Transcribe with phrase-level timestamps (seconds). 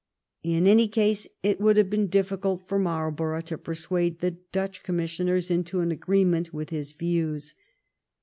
[0.41, 5.51] In any case it would have been dif&cult for Marlborough to persuade the Dutch commissioners
[5.51, 7.53] into an agreement with his views.